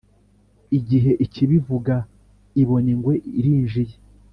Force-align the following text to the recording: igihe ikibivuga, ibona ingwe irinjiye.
igihe 0.77 1.11
ikibivuga, 1.25 1.95
ibona 2.61 2.89
ingwe 2.95 3.13
irinjiye. 3.39 3.95